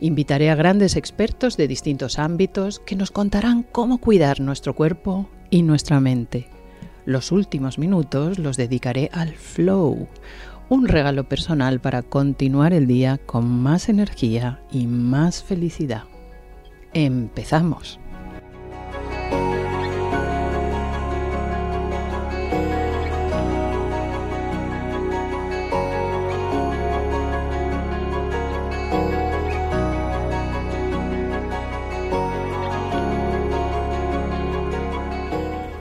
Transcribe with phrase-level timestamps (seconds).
[0.00, 5.62] Invitaré a grandes expertos de distintos ámbitos que nos contarán cómo cuidar nuestro cuerpo y
[5.62, 6.48] nuestra mente.
[7.06, 10.08] Los últimos minutos los dedicaré al flow,
[10.68, 16.04] un regalo personal para continuar el día con más energía y más felicidad.
[16.92, 18.00] Empezamos.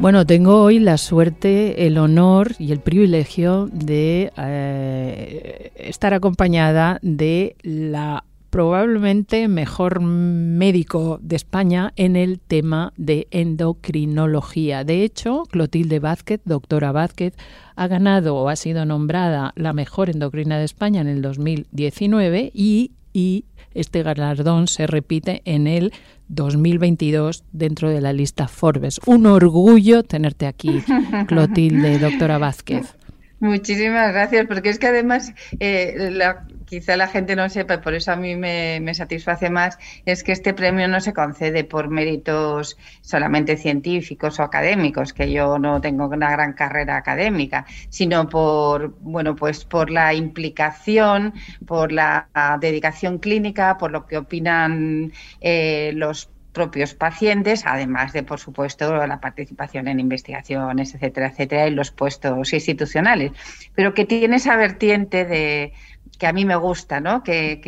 [0.06, 7.56] Bueno, tengo hoy la suerte, el honor y el privilegio de eh, estar acompañada de
[7.64, 14.84] la probablemente mejor médico de España en el tema de endocrinología.
[14.84, 17.34] De hecho, Clotilde Vázquez, doctora Vázquez,
[17.76, 22.92] ha ganado o ha sido nombrada la mejor endocrina de España en el 2019 y,
[23.12, 25.94] y este galardón se repite en el
[26.28, 29.00] 2022 dentro de la lista Forbes.
[29.06, 30.82] Un orgullo tenerte aquí,
[31.28, 32.96] Clotilde, doctora Vázquez.
[33.40, 37.94] Muchísimas gracias, porque es que además eh, la, quizá la gente no sepa, y por
[37.94, 42.78] eso a mí me, satisface más, es que este premio no se concede por méritos
[43.02, 49.36] solamente científicos o académicos, que yo no tengo una gran carrera académica, sino por, bueno,
[49.36, 51.34] pues por la implicación,
[51.66, 52.28] por la
[52.60, 55.12] dedicación clínica, por lo que opinan
[55.42, 61.76] eh, los propios pacientes, además de, por supuesto, la participación en investigaciones, etcétera, etcétera, en
[61.76, 63.34] los puestos institucionales,
[63.76, 65.74] pero que tiene esa vertiente de,
[66.18, 67.24] que a mí me gusta, ¿no?
[67.24, 67.60] que,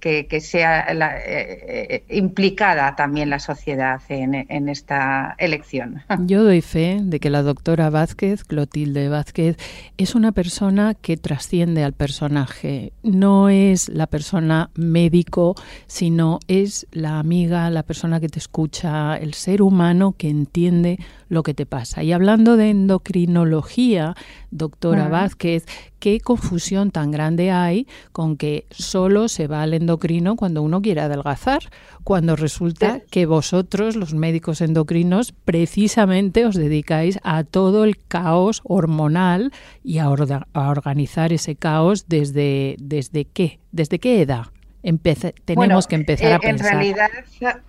[0.00, 0.94] que, sea eh,
[1.26, 6.02] eh, implicada también la sociedad en, esta elección.
[6.26, 9.56] Yo doy fe de que la doctora Vázquez, Clotilde Vázquez,
[9.98, 12.92] es una persona que trasciende al personaje.
[13.02, 15.54] No es la persona médico,
[15.86, 20.98] sino es la amiga, la persona que te escucha, el ser humano que entiende
[21.28, 22.02] lo que te pasa.
[22.02, 24.14] Y hablando de endocrinología,
[24.50, 25.64] doctora Vázquez,
[25.98, 27.81] qué confusión tan grande hay
[28.12, 31.62] con que solo se va al endocrino cuando uno quiere adelgazar,
[32.04, 39.52] cuando resulta que vosotros, los médicos endocrinos, precisamente os dedicáis a todo el caos hormonal
[39.84, 44.46] y a, organizar ese caos desde, desde qué, desde qué edad
[45.44, 46.72] tenemos que empezar a pensar.
[46.72, 47.10] En realidad,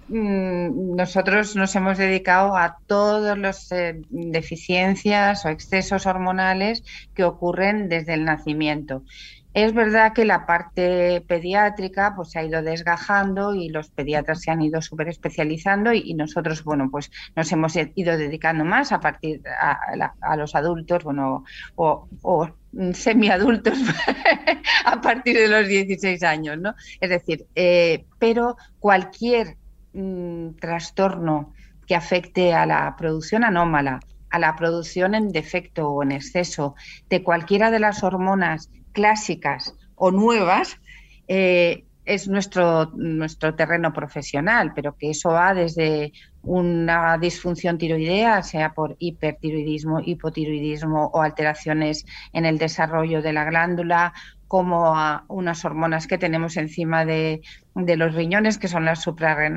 [0.07, 7.87] mm, nosotros nos hemos dedicado a todas las eh, deficiencias o excesos hormonales que ocurren
[7.89, 9.03] desde el nacimiento.
[9.53, 14.49] Es verdad que la parte pediátrica pues se ha ido desgajando y los pediatras se
[14.49, 19.41] han ido súper especializando y, nosotros, bueno, pues nos hemos ido dedicando más a partir
[19.47, 21.43] a, los adultos, bueno,
[21.75, 22.49] o, o
[22.93, 23.77] semiadultos
[24.85, 26.73] a partir de los 16 años, ¿no?
[26.99, 29.57] Es decir, eh, pero cualquier
[29.93, 31.53] mm, trastorno
[31.85, 33.99] que afecte a la producción anómala,
[34.31, 36.73] a la producción en defecto o en exceso
[37.07, 40.79] de cualquiera de las hormonas clásicas o nuevas,
[41.27, 46.11] eh, es nuestro, nuestro terreno profesional, pero que eso va desde
[46.41, 54.13] una disfunción tiroidea, sea por hipertiroidismo, hipotiroidismo o alteraciones en el desarrollo de la glándula,
[54.47, 57.41] como a unas hormonas que tenemos encima de,
[57.75, 59.05] de los riñones, que son las,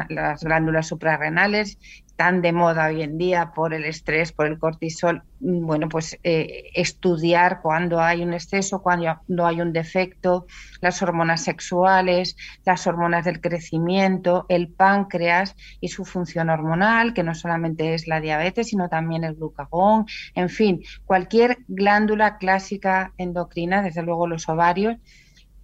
[0.08, 1.78] las glándulas suprarrenales,
[2.16, 6.70] tan de moda hoy en día por el estrés, por el cortisol, bueno, pues eh,
[6.74, 10.46] estudiar cuando hay un exceso, cuando hay un defecto,
[10.80, 17.34] las hormonas sexuales, las hormonas del crecimiento, el páncreas y su función hormonal, que no
[17.34, 24.02] solamente es la diabetes, sino también el glucagón, en fin, cualquier glándula clásica endocrina, desde
[24.02, 24.96] luego los ovarios,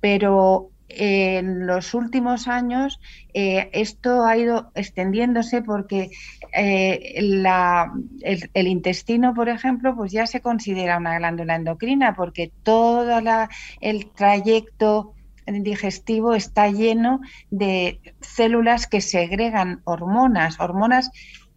[0.00, 3.00] pero en los últimos años
[3.34, 6.10] eh, esto ha ido extendiéndose porque
[6.54, 13.20] eh, el, intestino, por ejemplo, pues ya se considera una glándula endocrina porque todo
[13.80, 15.14] el trayecto
[15.46, 21.10] digestivo está lleno de células que segregan hormonas, hormonas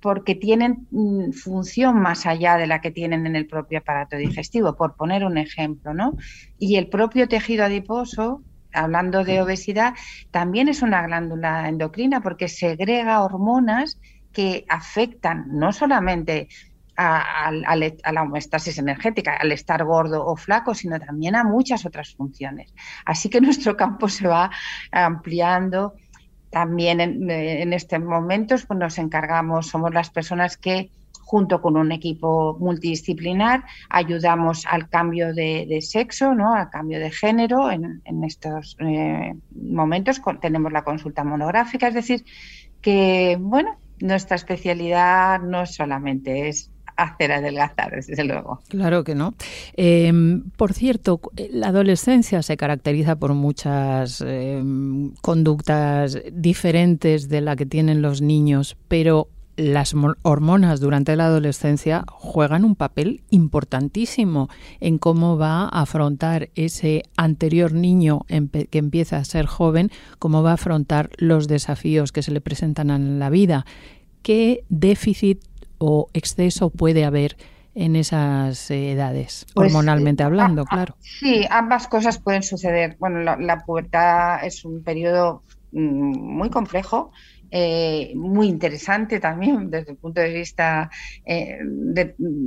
[0.06, 4.76] porque tienen mm, función más allá de la que tienen en el propio aparato digestivo,
[4.76, 6.14] por poner un ejemplo, ¿no?
[6.60, 8.44] Y el propio tejido adiposo
[8.75, 9.94] hablando de obesidad,
[10.31, 14.00] también es una glándula endocrina porque segrega hormonas
[14.31, 16.50] que afectan no solamente
[16.98, 22.74] a, la homeostasis energética, al estar gordo o flaco, sino también a muchas otras funciones.
[23.06, 24.51] Así que nuestro campo se va
[24.92, 25.95] ampliando.
[26.50, 30.89] También en, en estos momentos pues nos encargamos, somos las personas que
[31.25, 36.54] junto con un equipo multidisciplinar, ayudamos al cambio de, sexo, ¿no?
[36.54, 40.22] al cambio de género en, estos eh, momentos.
[40.39, 42.24] tenemos la consulta monográfica, es decir,
[42.81, 48.62] que bueno, nuestra especialidad no solamente es hacer adelgazar, desde luego.
[48.69, 49.33] Claro que no.
[49.75, 51.19] Em, por cierto,
[51.51, 58.78] la adolescencia se caracteriza por muchas em, conductas diferentes de la que tienen los niños,
[58.88, 64.50] pero las hormonas durante la adolescencia juegan un papel importantísimo
[64.80, 70.52] en cómo va a afrontar ese anterior niño que empieza a ser joven, cómo va
[70.52, 73.66] a afrontar los desafíos que se le presentan en la vida.
[74.22, 75.44] ¿Qué déficit
[75.78, 77.38] o exceso puede haber
[77.75, 80.98] en esas edades, pues, hormonalmente eh, hablando, ah, ah, claro?
[81.02, 82.96] Sí, ambas cosas pueden suceder.
[83.00, 85.44] Bueno, la pubertad es un periodo
[85.74, 87.12] mm, muy complejo
[87.51, 90.89] eh, muy interesante también desde el punto de vista
[91.25, 91.59] eh,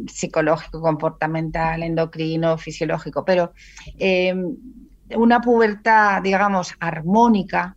[0.07, 3.53] psicológico, comportamental, endocrino, fisiológico, pero
[3.99, 4.35] eh,
[5.17, 7.77] una pubertad, digamos, armónica,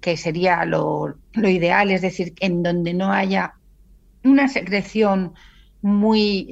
[0.00, 3.54] que sería lo, ideal, es decir, en donde no haya
[4.22, 5.32] una secreción
[5.80, 6.48] muy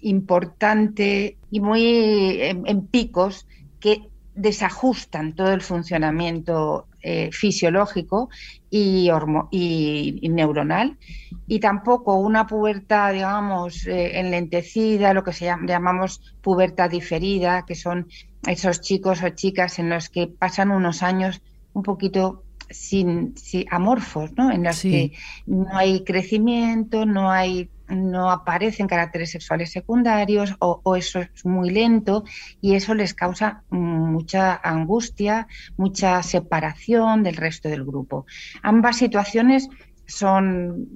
[0.00, 3.46] importante y muy en picos
[3.78, 8.28] que desajustan todo el funcionamiento eh, fisiológico
[8.70, 9.10] y,
[9.50, 10.98] y, neuronal,
[11.46, 18.08] y tampoco una pubertad, digamos, eh, enlentecida, lo que se llamamos pubertad diferida, que son
[18.46, 21.42] esos chicos o chicas en los que pasan unos años
[21.72, 23.34] un poquito sin,
[23.70, 24.50] amorfos, ¿no?
[24.50, 25.12] En los que
[25.46, 32.24] no hay crecimiento, no hay no aparecen caracteres sexuales secundarios o, eso es muy lento
[32.60, 38.26] y eso les causa mucha angustia, mucha separación del resto del grupo.
[38.62, 39.68] Ambas situaciones
[40.06, 40.86] son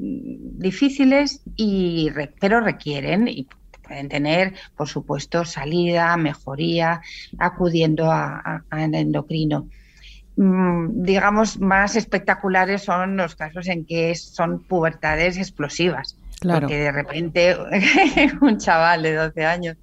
[0.59, 2.11] difíciles y
[2.41, 3.47] pero requieren y
[3.87, 7.03] pueden tener, por supuesto, salida, mejoría,
[7.39, 9.69] acudiendo al endocrino.
[10.37, 17.57] Mm, digamos, más espectaculares son los casos en que son pubertades explosivas porque de repente
[18.41, 19.77] un chaval de 12 años,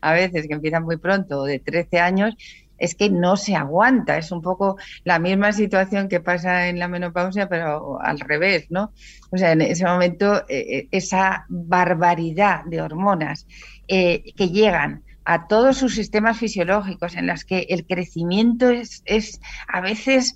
[0.00, 2.34] a veces que empieza muy pronto, o de 13 años,
[2.82, 4.18] es que no se aguanta.
[4.18, 8.92] Es un poco la misma situación que pasa en la menopausia, pero al revés, ¿no?
[9.30, 13.46] O sea, en ese momento, eh, eh, esa barbaridad de hormonas
[13.86, 19.40] eh, que llegan a todos sus sistemas fisiológicos, en las que el crecimiento es, es
[19.68, 20.34] a veces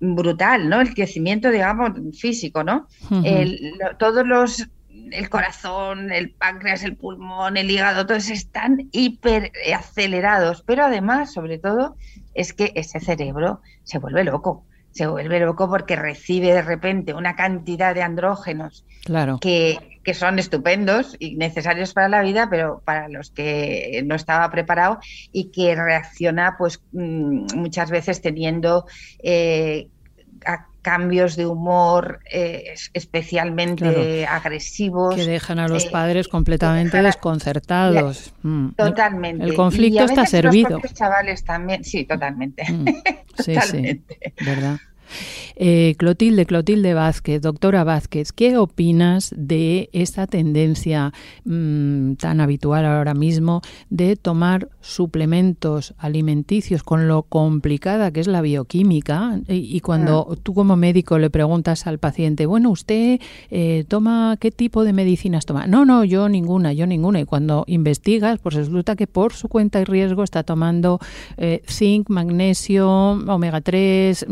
[0.00, 0.80] brutal, ¿no?
[0.80, 2.86] El crecimiento, digamos, físico, ¿no?
[3.98, 4.68] todos los
[5.10, 11.58] el corazón, el páncreas, el pulmón, el hígado, todos están hiper acelerados, pero además, sobre
[11.58, 11.96] todo,
[12.34, 17.36] es que ese cerebro se vuelve loco se vuelve loco porque recibe de repente una
[17.36, 19.38] cantidad de andrógenos claro.
[19.38, 24.50] que, que, son estupendos y necesarios para la vida, pero para los que no estaba
[24.50, 24.98] preparado
[25.32, 28.86] y que reacciona pues mm, muchas veces teniendo
[29.22, 29.88] eh,
[30.88, 35.14] cambios de humor eh, especialmente agresivos.
[35.14, 38.32] Que dejan a los eh, padres completamente desconcertados.
[38.42, 38.70] Mm.
[38.70, 39.44] Totalmente.
[39.44, 40.80] El conflicto está servido.
[40.82, 42.64] Los chavales también, sí, totalmente.
[42.72, 42.86] Mm.
[43.38, 44.02] Sí, sí,
[44.46, 44.78] ¿verdad?
[45.56, 51.12] Eh, Clotilde, Clotilde Vázquez, doctora Vázquez, ¿qué opinas de esta tendencia
[51.44, 58.40] mm, tan habitual ahora mismo de tomar suplementos alimenticios con lo complicada que es la
[58.40, 59.40] bioquímica?
[59.48, 60.36] Y, cuando ah.
[60.42, 65.46] tú como médico le preguntas al paciente, bueno, ¿usted eh, toma qué tipo de medicinas
[65.46, 65.66] toma?
[65.66, 67.20] No, no, yo ninguna, yo ninguna.
[67.20, 70.98] Y cuando investigas, pues resulta que por su cuenta y riesgo está tomando
[71.36, 74.26] eh, zinc, magnesio, omega 3,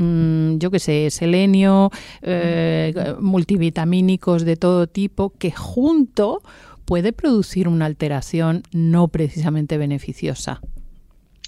[0.58, 1.90] yo qué sé, selenio,
[2.22, 6.42] eh, multivitamínicos de todo tipo, que junto
[6.84, 10.60] puede producir una alteración no precisamente beneficiosa.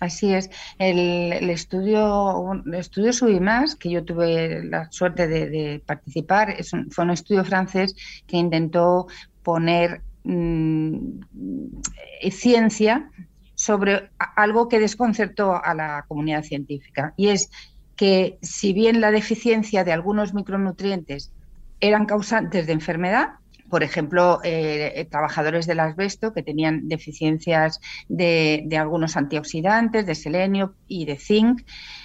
[0.00, 0.50] Así es.
[0.78, 7.10] El, estudio, el estudio Subimás, que yo tuve la suerte de, participar, es fue un
[7.10, 7.96] estudio francés
[8.26, 9.08] que intentó
[9.42, 11.20] poner mm,
[12.30, 13.10] ciencia
[13.54, 17.12] sobre algo que desconcertó a la comunidad científica.
[17.16, 17.50] Y es
[17.98, 21.32] que si bien la deficiencia de algunos micronutrientes
[21.80, 23.30] eran causantes de enfermedad,
[23.68, 31.04] por ejemplo, eh, trabajadores del asbesto que tenían deficiencias de, algunos antioxidantes, de selenio y
[31.06, 31.62] de zinc,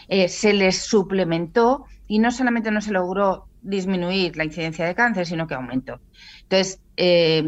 [0.10, 5.28] eh, se les suplementó y no solamente no se logró disminuir la incidencia de cáncer,
[5.28, 6.02] sino que aumentó.
[6.42, 7.44] Entonces, eh,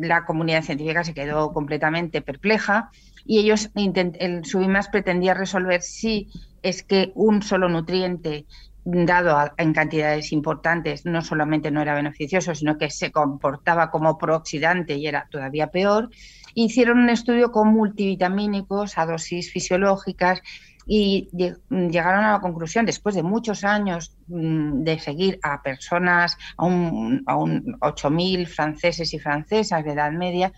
[0.00, 2.90] la comunidad científica se quedó completamente perpleja
[3.26, 6.28] y ellos, el Subimas pretendía resolver si
[6.68, 8.46] es que un solo nutriente
[8.84, 14.94] dado en cantidades importantes, no solamente no era beneficioso, sino que se comportaba como prooxidante
[14.96, 16.08] y era todavía peor.
[16.54, 20.40] Hicieron un estudio con multivitamínicos a dosis fisiológicas
[20.86, 21.28] y
[21.68, 27.22] llegaron a la conclusión, después de muchos años mm, de seguir a personas, a un,
[27.26, 30.50] a un 8.000 franceses y francesas de edad media,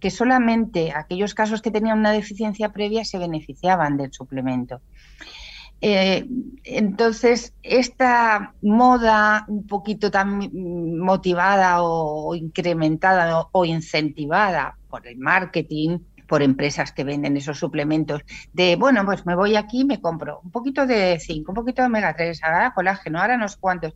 [0.00, 4.80] que solamente aquellos casos que tenían una deficiencia previa se beneficiaban del suplemento.
[5.80, 6.26] Eh,
[6.64, 10.50] entonces, esta moda un poquito tan
[10.98, 18.76] motivada o, incrementada o, incentivada por el marketing, por empresas que venden esos suplementos, de,
[18.76, 21.86] bueno, pues me voy aquí y me compro un poquito de zinc, un poquito de
[21.86, 23.94] omega 3, ahora colágeno, ahora unos cuantos.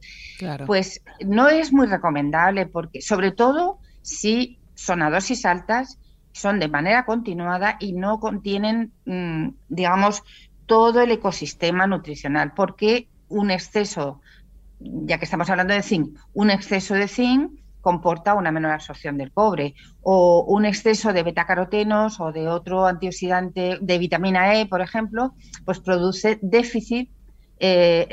[0.66, 5.98] Pues no es muy recomendable porque, sobre todo, si son a dosis altas,
[6.32, 10.22] son de manera continuada y no contienen, mm, digamos,
[10.70, 14.20] todo el ecosistema nutricional, porque un exceso,
[14.78, 19.32] ya que estamos hablando de zinc, un exceso de zinc comporta una menor absorción del
[19.32, 25.34] cobre o un exceso de betacarotenos o de otro antioxidante de vitamina E, por ejemplo,
[25.64, 27.10] pues produce déficit
[27.58, 28.06] eh,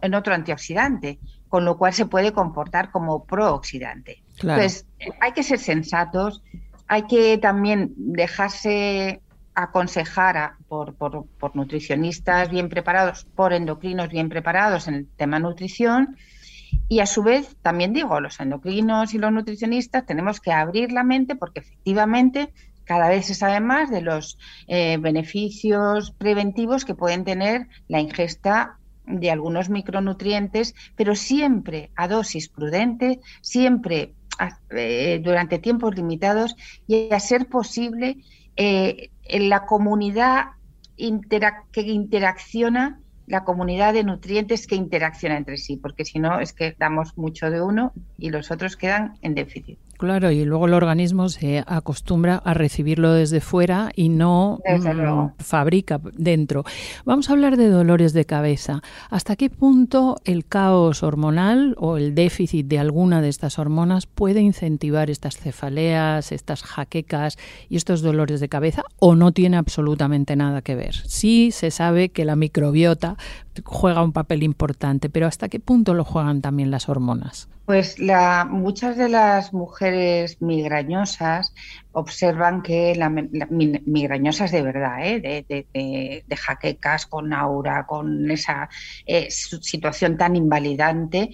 [0.00, 1.18] en, otro antioxidante,
[1.48, 4.22] con lo cual se puede comportar como prooxidante.
[4.40, 4.86] Entonces,
[5.20, 6.44] hay que ser sensatos,
[6.86, 9.20] hay que también dejarse
[9.54, 10.54] aconsejar
[10.98, 16.16] por, nutricionistas bien preparados, por endocrinos bien preparados en el tema nutrición.
[16.88, 21.04] Y a su vez, también digo, los endocrinos y los nutricionistas tenemos que abrir la
[21.04, 22.52] mente porque efectivamente
[22.84, 28.78] cada vez se sabe más de los eh, beneficios preventivos que pueden tener la ingesta
[29.06, 34.14] de algunos micronutrientes, pero siempre a dosis prudente, siempre
[34.70, 38.18] eh, durante tiempos limitados y a ser posible
[38.56, 40.46] eh, en la comunidad
[40.96, 46.76] que interacciona, la comunidad de nutrientes que interacciona entre sí, porque si no es que
[46.78, 49.78] damos mucho de uno y los otros quedan en déficit.
[49.98, 56.00] Claro, y luego el organismo se acostumbra a recibirlo desde fuera y no mm, fabrica
[56.14, 56.64] dentro.
[57.04, 58.82] Vamos a hablar de dolores de cabeza.
[59.10, 64.40] ¿Hasta qué punto el caos hormonal o el déficit de alguna de estas hormonas puede
[64.40, 70.62] incentivar estas cefaleas, estas jaquecas y estos dolores de cabeza o no tiene absolutamente nada
[70.62, 70.94] que ver?
[70.94, 73.16] Sí se sabe que la microbiota
[73.64, 77.48] juega un papel importante, pero ¿hasta qué punto lo juegan también las hormonas?
[77.66, 81.54] Pues la, muchas de las mujeres migrañosas
[81.92, 85.44] observan que la, migrañosas de verdad, ¿eh?
[85.48, 88.68] de, jaquecas, con aura, con esa
[89.06, 91.30] eh, situación tan invalidante,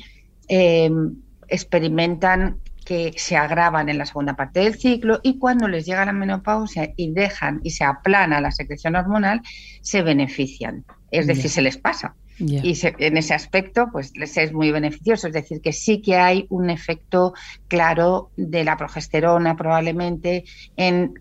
[0.46, 1.16] em,
[1.48, 6.12] experimentan que se agravan en la segunda parte del ciclo y cuando les llega la
[6.12, 9.42] menopausia y dejan y se aplana la secreción hormonal,
[9.80, 12.14] se benefician, es decir, se les pasa.
[12.38, 15.26] Y en ese aspecto, pues les es muy beneficioso.
[15.26, 17.34] Es decir, que sí que hay un efecto
[17.68, 20.44] claro de la progesterona probablemente
[20.76, 21.14] en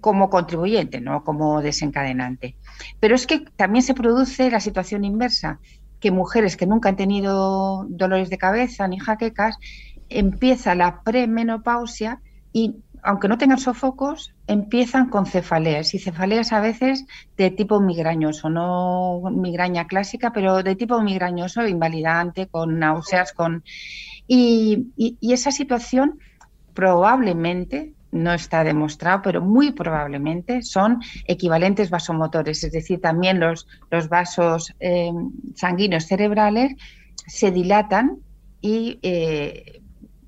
[0.00, 2.56] como contribuyente, no como desencadenante.
[2.98, 5.60] Pero es que también se produce la situación inversa,
[6.00, 9.56] que mujeres que nunca han tenido dolores de cabeza ni jaquecas,
[10.08, 12.20] empieza la premenopausia
[12.52, 12.76] y
[13.06, 19.22] aunque no tengan sofocos, empiezan con cefaleas y cefaleas a veces de tipo migrañoso, no
[19.30, 23.62] migraña clásica, pero de tipo migrañoso, invalidante, con náuseas, con
[24.26, 24.88] y,
[25.20, 26.18] esa situación
[26.74, 34.08] probablemente no está demostrado, pero muy probablemente son equivalentes vasomotores, es decir, también los, los
[34.08, 35.12] vasos eh,
[35.54, 36.74] sanguíneos cerebrales
[37.28, 38.18] se dilatan
[38.60, 39.80] y eh,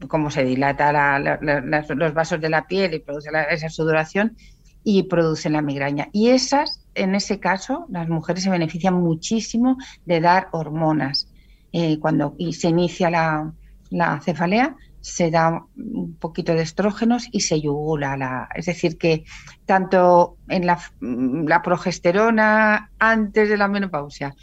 [0.06, 4.36] como se dilata los vasos de la piel y produce esa sudoración
[4.84, 6.08] y producen la migraña.
[6.12, 9.76] Y esas, en ese caso, las mujeres se benefician muchísimo
[10.06, 11.28] de dar hormonas.
[11.72, 18.16] Eh, cuando se inicia la, cefalea, se da un poquito de estrógenos y se yugula.
[18.16, 19.24] La, es decir, que
[19.66, 24.34] tanto en la, la progesterona antes de la menopausia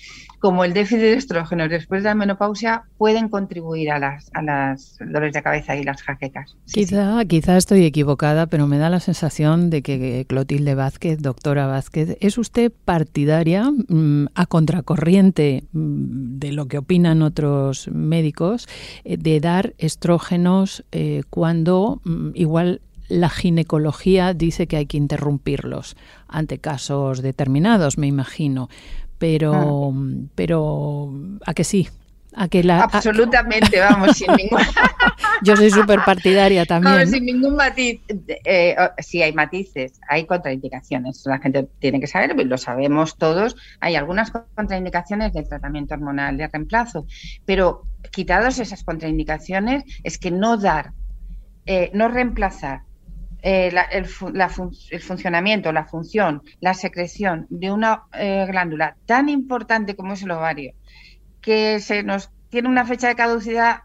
[0.46, 4.96] como el déficit de estrógenos después de la menopausia pueden contribuir a las, a las
[5.00, 6.56] dolores de cabeza y las jaquecas.
[6.72, 12.16] quizá, quizá estoy equivocada, pero me da la sensación de que Clotilde Vázquez, doctora Vázquez,
[12.20, 18.68] ¿es usted partidaria mm, a contracorriente mm, de lo que opinan otros médicos
[19.04, 25.96] eh, de dar estrógenos eh, cuando mm, igual la ginecología dice que hay que interrumpirlos
[26.28, 28.70] ante casos determinados, me imagino.
[29.26, 29.92] Pero, ah.
[30.36, 31.12] pero
[31.48, 31.90] ¿a que sí?
[32.36, 34.60] A que la, Absolutamente, vamos, sin ningún...
[35.42, 37.08] Yo soy súper partidaria también.
[37.08, 38.02] sin ningún matiz.
[38.44, 41.24] Eh, sí, hay matices, hay contraindicaciones.
[41.26, 43.56] La gente tiene que saber, lo sabemos todos.
[43.80, 47.08] Hay algunas contraindicaciones del tratamiento hormonal de reemplazo,
[47.46, 50.92] pero quitados esas contraindicaciones, es que no dar,
[51.66, 52.82] eh, no reemplazar
[53.48, 60.24] eh, el, funcionamiento, la función, la secreción de una eh, glándula tan importante como es
[60.24, 60.74] el ovario,
[61.42, 63.82] que se nos tiene una fecha de caducidad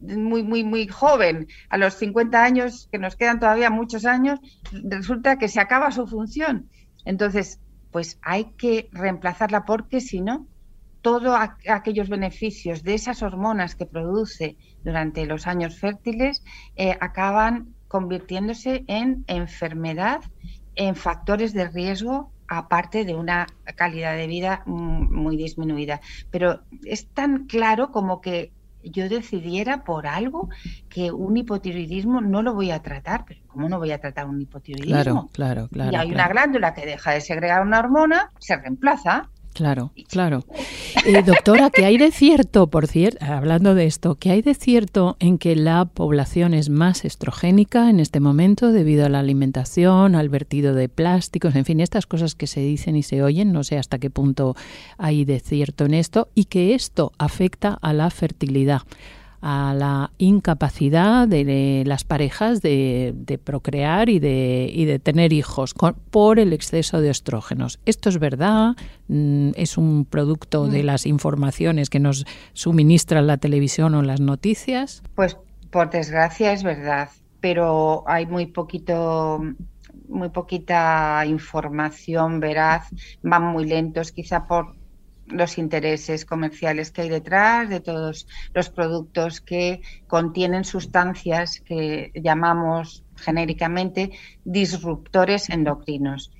[0.00, 4.38] muy, muy, muy joven, a los 50 años, que nos quedan todavía muchos años,
[4.70, 6.68] resulta que se acaba su función.
[7.06, 7.60] Entonces,
[7.90, 10.46] pues hay que reemplazarla porque si no,
[11.00, 11.34] todos
[11.66, 16.44] aquellos beneficios de esas hormonas que produce durante los años fértiles
[16.76, 20.20] eh, acaban convirtiéndose en enfermedad,
[20.74, 26.00] en factores de riesgo aparte de una calidad de vida muy disminuida.
[26.30, 28.52] Pero es tan claro como que
[28.82, 30.48] yo decidiera por algo
[30.88, 33.24] que un hipotiroidismo no lo voy a tratar.
[33.26, 34.94] Pero ¿cómo no voy a tratar un hipotiroidismo?
[34.94, 35.92] Claro, claro, claro.
[35.92, 39.28] Y hay una glándula que deja de segregar una hormona, se reemplaza.
[39.58, 40.44] Claro, claro.
[41.04, 45.16] Eh, doctora, ¿qué hay de cierto, por cierto, hablando de esto, qué hay de cierto
[45.18, 50.28] en que la población es más estrogénica en este momento debido a la alimentación, al
[50.28, 53.78] vertido de plásticos, en fin, estas cosas que se dicen y se oyen, no sé
[53.78, 54.54] hasta qué punto
[54.96, 58.82] hay de cierto en esto, y que esto afecta a la fertilidad?
[59.40, 65.74] A la incapacidad de las parejas de, procrear y de, y de tener hijos
[66.10, 67.78] por el exceso de estrógenos.
[67.86, 68.76] ¿Esto es verdad?
[69.08, 70.86] Mm, ¿Es un producto de mm.
[70.86, 75.02] las informaciones que nos suministra la televisión o las noticias?
[75.14, 75.36] Pues
[75.70, 79.40] por desgracia es verdad, pero hay muy poquito
[80.08, 82.88] muy poquita información veraz,
[83.22, 84.77] van muy lentos, quizá por
[85.30, 93.04] los intereses comerciales que hay detrás de todos los productos que contienen sustancias que llamamos
[93.16, 94.12] genéricamente
[94.44, 96.30] disruptores endocrinos.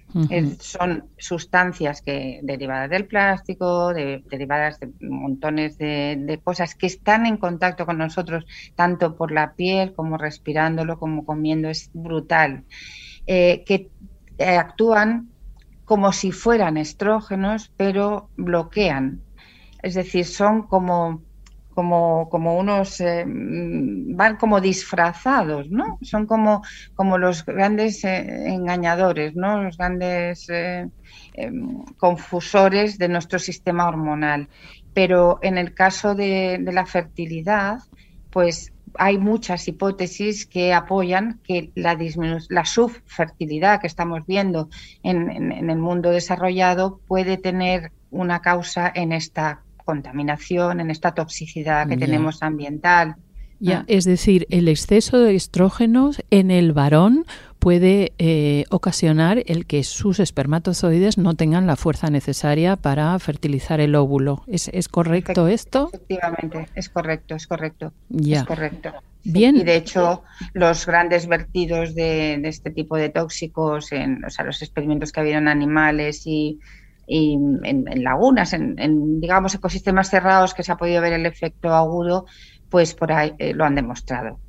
[0.61, 7.85] son sustancias que derivadas del plástico, derivadas de montones de, cosas que están en contacto
[7.85, 12.64] con nosotros, tanto por la piel como respirándolo, como comiendo, es brutal,
[13.27, 13.90] eh, que
[14.38, 15.29] eh, actúan
[15.88, 19.22] como si fueran estrógenos, pero bloquean.
[19.83, 21.22] Es decir, son como,
[21.70, 25.98] como, como unos, eh, van como disfrazados, ¿no?
[26.03, 26.62] Son como,
[26.94, 29.62] como los grandes eh, engañadores, ¿no?
[29.62, 30.87] Los grandes eh,
[31.33, 34.51] em, confusores de nuestro sistema hormonal.
[34.92, 37.79] Pero en el caso de la fertilidad,
[38.31, 41.96] pues hay muchas hipótesis que apoyan que la,
[42.48, 44.68] la subfertilidad que estamos viendo
[45.03, 51.96] en, el mundo desarrollado puede tener una causa en esta contaminación, en esta toxicidad que
[51.96, 53.16] tenemos ambiental.
[53.61, 57.24] Ya, es decir, el exceso de estrógenos en el varón
[57.68, 63.94] puede eh, ocasionar el que sus espermatozoides no tengan la fuerza necesaria para fertilizar el
[63.94, 64.42] óvulo.
[64.46, 65.90] ¿Es, es correcto esto?
[65.92, 67.92] Efectivamente, es correcto, es correcto.
[68.26, 68.94] Es correcto.
[69.22, 69.54] Bien.
[69.54, 70.22] Y de hecho,
[70.54, 75.22] los grandes vertidos de, este tipo de tóxicos, en o sea, los experimentos que ha
[75.24, 76.59] habido en animales y,
[77.07, 82.24] en, lagunas, en, digamos ecosistemas cerrados que se ha podido ver el efecto agudo,
[82.70, 84.40] pues por ahí eh, lo han demostrado.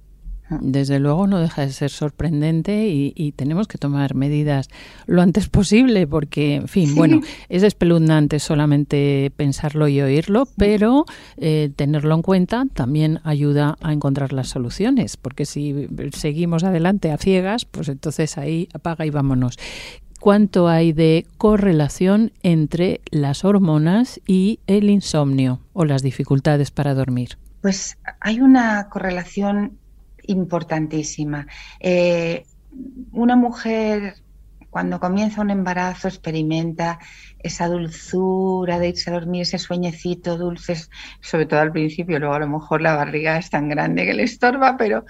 [0.61, 4.69] Desde luego no deja de ser sorprendente y, tenemos que tomar medidas
[5.05, 11.05] lo antes posible porque, en fin, bueno, es espeluznante solamente pensarlo y oírlo, pero
[11.37, 17.17] eh, tenerlo en cuenta también ayuda a encontrar las soluciones, porque si seguimos adelante a
[17.17, 19.57] ciegas, pues entonces ahí apaga y vámonos.
[20.19, 27.37] ¿Cuánto hay de correlación entre las hormonas y el insomnio o las dificultades para dormir?
[27.61, 29.77] Pues hay una correlación
[30.29, 31.47] importantísima.
[31.79, 32.45] Eh,
[33.11, 34.15] una mujer
[34.69, 36.99] cuando comienza un embarazo experimenta
[37.39, 40.75] esa dulzura de irse a dormir, ese sueñecito dulce,
[41.21, 44.23] sobre todo al principio, luego a lo mejor la barriga es tan grande que le
[44.23, 45.05] estorba, pero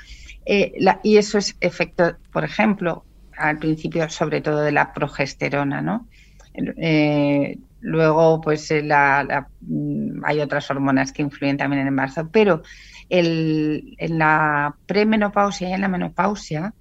[0.45, 3.03] eh, y eso es efecto, por ejemplo,
[3.37, 6.07] al principio sobre todo de la progesterona, ¿no?
[6.53, 12.61] Eh, Luego, pues eh, mm, hay otras hormonas que influyen también en el embarazo, pero
[13.09, 16.73] en la premenopausia y en la menopausia,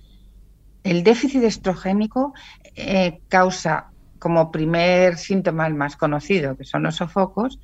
[0.85, 2.35] el déficit estrogénico
[2.77, 7.59] eh, causa como primer síntoma el más conocido, que son los sofocos,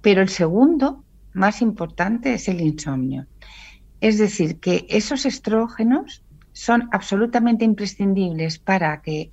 [0.00, 3.26] pero el segundo, más importante, es el insomnio.
[4.00, 9.30] Es decir, que esos estrógenos son absolutamente imprescindibles para que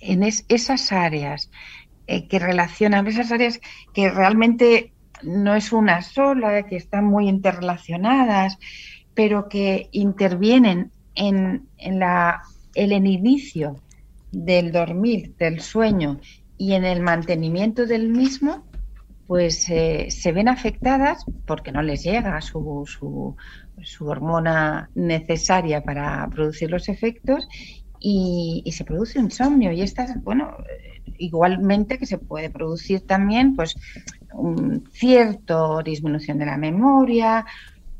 [0.00, 1.50] en esas áreas
[2.06, 3.60] eh, que relacionan, esas áreas
[3.92, 8.58] que realmente no es una sola, que están muy interrelacionadas,
[9.14, 12.42] pero que intervienen en, la,
[12.74, 13.76] el inicio
[14.32, 16.20] del dormir, del sueño
[16.56, 18.64] y en el mantenimiento del mismo,
[19.26, 23.36] pues eh, se ven afectadas porque no les llega su, su,
[23.82, 27.46] su, hormona necesaria para producir los efectos
[28.00, 29.70] y, y se produce insomnio.
[29.70, 30.56] Y estas, bueno,
[31.18, 33.76] igualmente que se puede producir también pues
[34.32, 37.44] un cierto disminución de la memoria,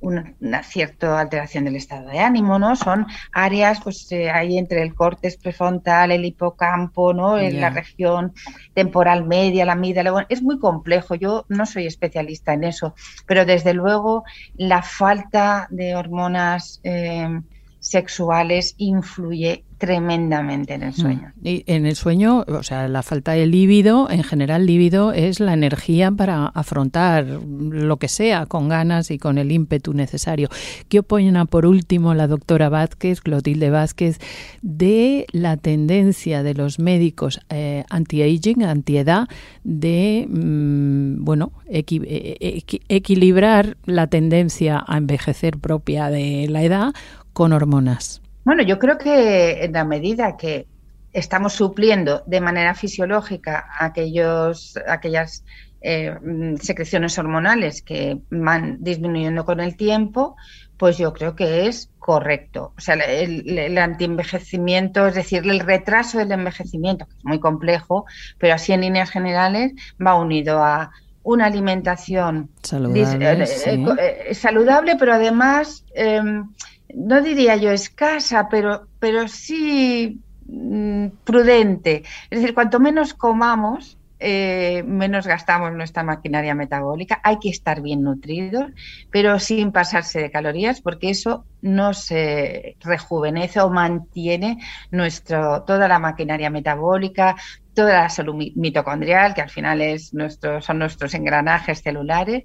[0.00, 2.74] una, cierta alteración del estado de ánimo, ¿no?
[2.74, 7.38] Son áreas, pues eh, ahí entre el córtex prefrontal, el hipocampo, ¿no?
[7.38, 8.32] En la región
[8.74, 10.26] temporal media, la amígdala.
[10.28, 11.14] es muy complejo.
[11.14, 12.94] Yo no soy especialista en eso,
[13.26, 17.40] pero desde luego la falta de hormonas eh,
[17.80, 20.92] sexuales influye tremendamente en el mm.
[20.92, 21.32] sueño.
[21.42, 25.54] Y en el sueño, o sea, la falta de líbido, en general líbido es la
[25.54, 30.50] energía para afrontar lo que sea con ganas y con el ímpetu necesario.
[30.90, 34.18] ¿Qué opina por último la doctora Vázquez, Clotilde Vázquez,
[34.60, 39.28] de la tendencia de los médicos eh, anti-aging, anti-edad,
[39.64, 46.92] de, mm, bueno, e, e, equilibrar la tendencia a envejecer propia de la edad
[47.32, 48.22] con hormonas?
[48.44, 50.66] Bueno, yo creo que en la medida que
[51.12, 55.44] estamos supliendo de manera fisiológica aquellos, aquellas
[55.82, 56.14] eh,
[56.60, 60.36] secreciones hormonales que van disminuyendo con el tiempo,
[60.76, 62.72] pues yo creo que es correcto.
[62.76, 68.06] O sea, el, el antienvejecimiento, es decir, el retraso del envejecimiento, que es muy complejo,
[68.38, 69.72] pero así en líneas generales
[70.04, 70.90] va unido a
[71.22, 76.48] una alimentación saludable, eh, eh, saludable pero además em,
[76.94, 82.02] no diría yo escasa, pero, pero sí mm, prudente.
[82.30, 87.20] Es decir, cuanto menos comamos, eh, menos gastamos nuestra maquinaria metabólica.
[87.24, 88.70] Hay que estar bien nutridos,
[89.10, 94.58] pero sin pasarse de calorías, porque eso no se rejuvenece o mantiene
[94.90, 97.34] nuestro, toda la maquinaria metabólica,
[97.74, 100.12] toda la salud mitocondrial, que al final es
[100.60, 102.44] son nuestros engranajes celulares.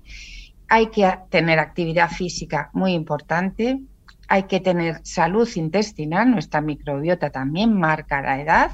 [0.69, 3.81] Hay que tener actividad física muy importante,
[4.27, 8.71] hay que tener salud intestinal, nuestra microbiota también marca la edad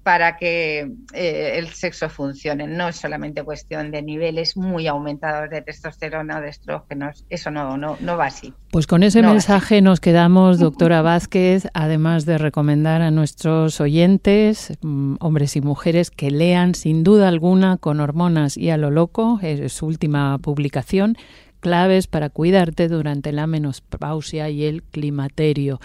[0.04, 2.68] para que eh, el sexo funcione.
[2.68, 7.26] No es solamente cuestión de niveles muy aumentados de testosterona o de estrógenos.
[7.30, 8.54] Eso no, no, no va así.
[8.72, 15.16] Pues con ese mensaje nos quedamos, doctora Vázquez, además de recomendar a nuestros oyentes, mm,
[15.20, 19.74] hombres y mujeres, que lean sin duda alguna con hormonas y a lo loco, es
[19.74, 21.18] su última publicación
[21.60, 25.80] claves para cuidarte durante la menopausia y el climaterio.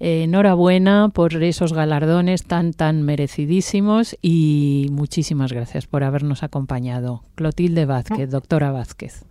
[0.00, 7.22] enhorabuena por esos galardones tan, tan merecidísimos y muchísimas gracias por habernos acompañado.
[7.34, 9.24] Clotilde Vázquez, doctora Vázquez.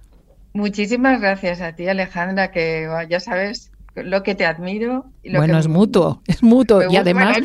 [0.54, 3.72] Muchísimas gracias a ti, Alejandra, que ya sabes
[4.04, 5.06] lo que te admiro.
[5.24, 6.82] Y bueno, es mutuo, es mutuo.
[6.90, 7.38] Y además,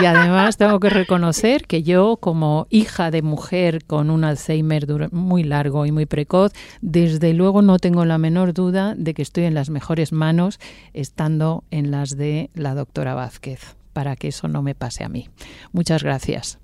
[0.00, 5.44] y además tengo que reconocer que yo, como hija de mujer con un Alzheimer muy
[5.44, 9.54] largo y muy precoz, desde luego no tengo la menor duda de que estoy en
[9.54, 10.58] las mejores manos
[10.92, 15.28] estando en las de la doctora Vázquez, para que eso no me pase a mí.
[15.72, 16.58] Muchas gracias.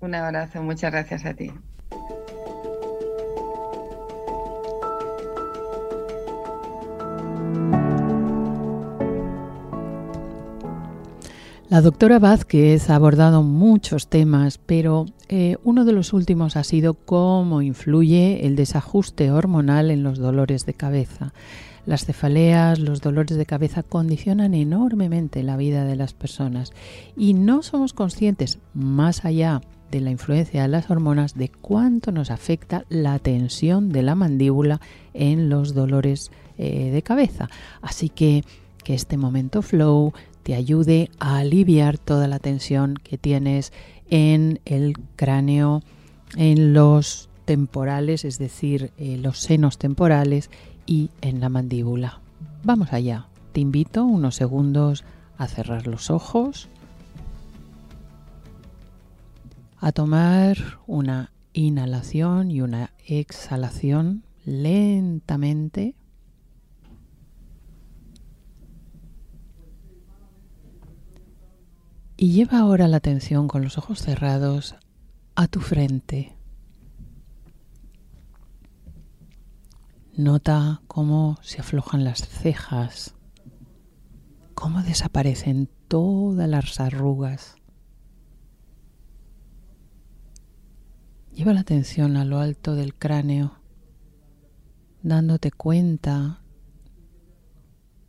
[0.00, 1.52] Un abrazo, muchas gracias a ti.
[11.68, 16.94] La doctora Vázquez ha abordado muchos temas, pero eh, uno de los últimos ha sido
[16.94, 21.32] cómo influye el desajuste hormonal en los dolores de cabeza.
[21.84, 26.72] Las cefaleas, los dolores de cabeza condicionan enormemente la vida de las personas
[27.16, 32.30] y no somos conscientes, más allá de la influencia de las hormonas, de cuánto nos
[32.30, 34.80] afecta la tensión de la mandíbula
[35.14, 37.50] en los dolores eh, de cabeza.
[37.82, 38.44] Así que
[38.86, 40.12] que este momento flow
[40.46, 43.72] te ayude a aliviar toda la tensión que tienes
[44.08, 45.82] en el cráneo,
[46.36, 50.48] en los temporales, es decir, eh, los senos temporales
[50.86, 52.20] y en la mandíbula.
[52.62, 53.26] Vamos allá.
[53.50, 55.02] Te invito unos segundos
[55.36, 56.68] a cerrar los ojos,
[59.80, 65.96] a tomar una inhalación y una exhalación lentamente
[72.18, 74.74] Y lleva ahora la atención con los ojos cerrados
[75.34, 76.34] a tu frente.
[80.16, 83.14] Nota cómo se aflojan las cejas,
[84.54, 87.56] cómo desaparecen todas las arrugas.
[91.34, 93.60] Lleva la atención a lo alto del cráneo,
[95.02, 96.40] dándote cuenta,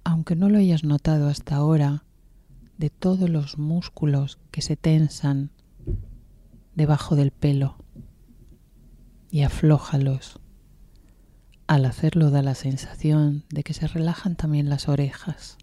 [0.06, 2.07] aunque no lo hayas notado hasta ahora,
[2.78, 5.52] de todos los músculos que se tensan
[6.76, 7.78] debajo del pelo
[9.32, 10.40] y aflójalos.
[11.66, 15.58] Al hacerlo da la sensación de que se relajan también las orejas.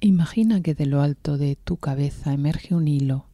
[0.00, 3.28] Imagina que de lo alto de tu cabeza emerge un hilo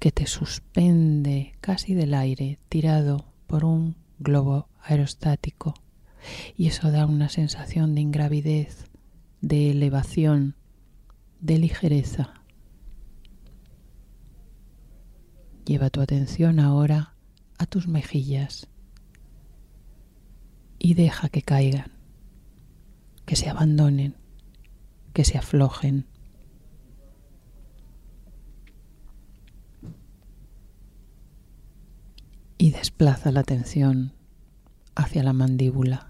[0.00, 5.74] que te suspende casi del aire tirado por un globo aerostático
[6.56, 8.86] y eso da una sensación de ingravidez,
[9.40, 10.56] de elevación,
[11.40, 12.34] de ligereza.
[15.64, 17.14] Lleva tu atención ahora
[17.58, 18.68] a tus mejillas
[20.78, 21.92] y deja que caigan,
[23.24, 24.16] que se abandonen,
[25.12, 26.06] que se aflojen.
[32.58, 34.12] Y desplaza la atención
[34.94, 36.05] hacia la mandíbula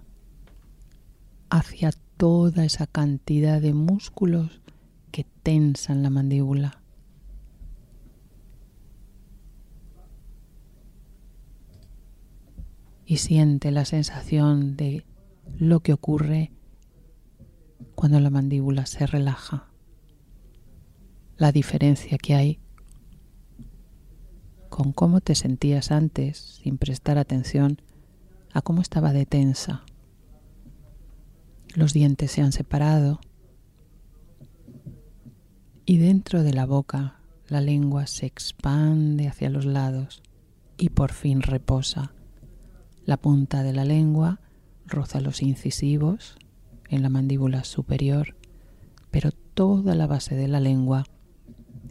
[1.50, 4.60] hacia toda esa cantidad de músculos
[5.10, 6.82] que tensan la mandíbula.
[13.04, 15.04] Y siente la sensación de
[15.58, 16.50] lo que ocurre
[17.94, 19.68] cuando la mandíbula se relaja.
[21.36, 22.58] La diferencia que hay
[24.68, 27.80] con cómo te sentías antes sin prestar atención
[28.52, 29.84] a cómo estaba de tensa
[31.76, 33.20] los dientes se han separado
[35.84, 40.22] y dentro de la boca la lengua se expande hacia los lados
[40.78, 42.14] y por fin reposa.
[43.04, 44.40] La punta de la lengua
[44.86, 46.38] roza los incisivos
[46.88, 48.36] en la mandíbula superior,
[49.10, 51.04] pero toda la base de la lengua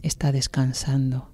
[0.02, 1.30] está descansando.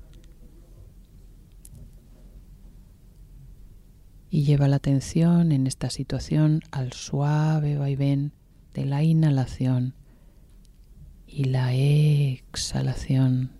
[4.28, 8.34] Y lleva la atención en esta situación al suave vaivén
[8.74, 9.94] de la inhalación
[11.26, 13.52] y la exhalación.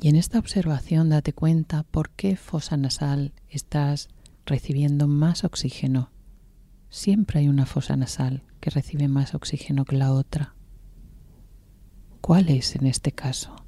[0.00, 4.08] Y en esta observación date cuenta por qué fosa nasal estás
[4.46, 6.10] recibiendo más oxígeno.
[6.88, 10.54] Siempre hay una fosa nasal que recibe más oxígeno que la otra.
[12.20, 13.67] ¿Cuál es en este caso?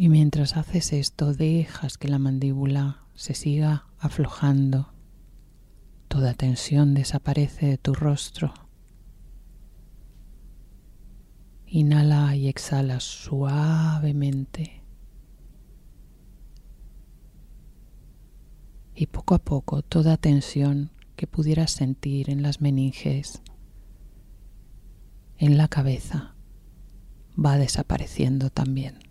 [0.00, 4.94] Y mientras haces esto, dejas que la mandíbula se siga aflojando.
[6.08, 8.54] Toda tensión desaparece de tu rostro.
[11.66, 14.82] Inhala y exhala suavemente.
[18.94, 23.42] Y poco a poco toda tensión que pudieras sentir en las meninges,
[25.36, 26.36] en la cabeza,
[27.36, 29.09] va desapareciendo también.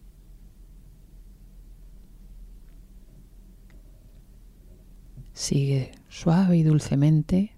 [5.40, 7.56] Sigue suave y dulcemente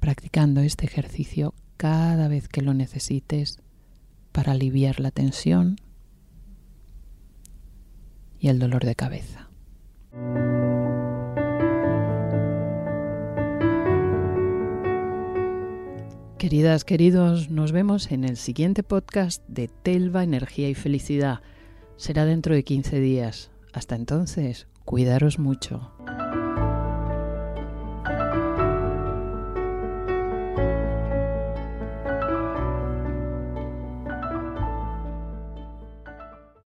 [0.00, 3.60] practicando este ejercicio cada vez que lo necesites
[4.32, 5.76] para aliviar la tensión
[8.40, 9.48] y el dolor de cabeza.
[16.38, 21.38] Queridas, queridos, nos vemos en el siguiente podcast de Telva, Energía y Felicidad.
[21.96, 23.52] Será dentro de 15 días.
[23.72, 25.93] Hasta entonces, cuidaros mucho.